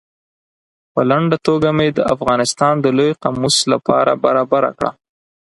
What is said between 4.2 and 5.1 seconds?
برابره کړه.